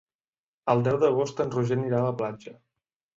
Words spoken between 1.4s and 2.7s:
en Roger anirà a la platja.